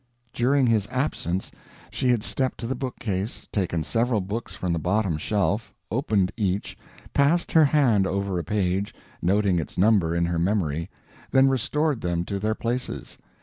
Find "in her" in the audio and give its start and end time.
10.15-10.39